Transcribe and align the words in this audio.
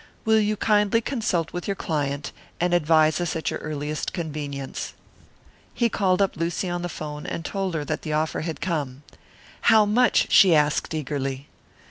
Will 0.25 0.39
you 0.39 0.57
kindly 0.57 0.99
consult 0.99 1.53
with 1.53 1.67
your 1.67 1.75
client, 1.75 2.31
and 2.59 2.73
advise 2.73 3.21
us 3.21 3.35
at 3.35 3.51
your 3.51 3.59
earliest 3.59 4.13
convenience?" 4.13 4.95
He 5.75 5.89
called 5.89 6.23
up 6.23 6.35
Lucy 6.35 6.67
on 6.67 6.81
the 6.81 6.89
'phone 6.89 7.27
and 7.27 7.45
told 7.45 7.75
her 7.75 7.85
that 7.85 8.01
the 8.01 8.13
offer 8.13 8.41
had 8.41 8.61
come. 8.61 9.03
"How 9.69 9.85
much?" 9.85 10.31
she 10.31 10.55
asked 10.55 10.95
eagerly. 10.95 11.45